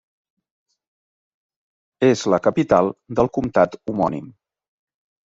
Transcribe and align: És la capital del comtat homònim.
És 2.07 2.23
la 2.35 2.39
capital 2.47 2.89
del 3.21 3.29
comtat 3.39 3.77
homònim. 3.93 4.33